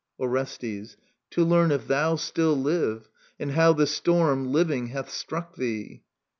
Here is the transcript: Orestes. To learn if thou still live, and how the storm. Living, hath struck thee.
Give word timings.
Orestes. 0.19 0.97
To 1.29 1.45
learn 1.45 1.71
if 1.71 1.85
thou 1.85 2.15
still 2.15 2.57
live, 2.57 3.07
and 3.39 3.51
how 3.51 3.71
the 3.73 3.85
storm. 3.85 4.51
Living, 4.51 4.87
hath 4.87 5.11
struck 5.11 5.55
thee. 5.57 6.01